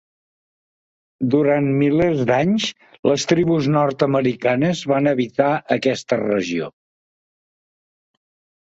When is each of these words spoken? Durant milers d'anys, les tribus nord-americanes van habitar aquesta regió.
Durant 1.35 1.67
milers 1.81 2.23
d'anys, 2.31 2.65
les 3.11 3.27
tribus 3.33 3.69
nord-americanes 3.77 4.83
van 4.95 5.13
habitar 5.15 5.53
aquesta 5.79 6.23
regió. 6.27 6.73